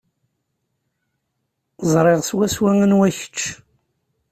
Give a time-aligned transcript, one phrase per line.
[1.91, 3.37] Ẓriɣ swaswa anwa kečč.